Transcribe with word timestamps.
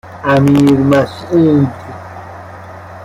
امیرمسعود 0.23 1.67